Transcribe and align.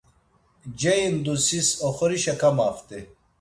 Ceindusis 0.79 1.69
oxorişe 1.87 2.33
kamaft̆i. 2.41 2.99